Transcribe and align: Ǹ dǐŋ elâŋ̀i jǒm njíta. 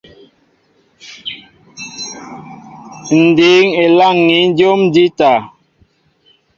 Ǹ 3.17 3.19
dǐŋ 3.37 3.65
elâŋ̀i 3.83 4.39
jǒm 4.57 4.79
njíta. 4.87 5.31